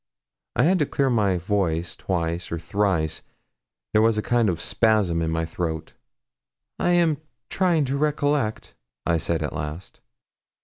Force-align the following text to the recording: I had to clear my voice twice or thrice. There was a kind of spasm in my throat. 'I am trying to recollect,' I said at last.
I 0.55 0.63
had 0.63 0.79
to 0.79 0.87
clear 0.87 1.11
my 1.11 1.37
voice 1.37 1.95
twice 1.95 2.51
or 2.51 2.57
thrice. 2.57 3.21
There 3.93 4.01
was 4.01 4.17
a 4.17 4.23
kind 4.23 4.49
of 4.49 4.59
spasm 4.59 5.21
in 5.21 5.29
my 5.29 5.45
throat. 5.45 5.93
'I 6.79 6.89
am 6.89 7.17
trying 7.51 7.85
to 7.85 7.97
recollect,' 7.97 8.73
I 9.05 9.17
said 9.17 9.43
at 9.43 9.53
last. 9.53 10.01